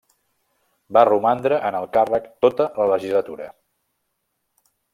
[0.97, 3.51] Va romandre en el càrrec tota la Legislatura.